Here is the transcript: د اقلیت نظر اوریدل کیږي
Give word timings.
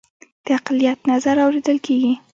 د 0.45 0.47
اقلیت 0.59 0.99
نظر 1.11 1.35
اوریدل 1.43 1.77
کیږي 1.85 2.13